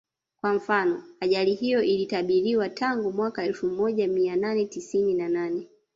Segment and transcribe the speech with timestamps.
[0.41, 5.67] Kwa mfano ajali hiyo ilitabiriwa tangu mwaka elfu moja mia nane tisini na nane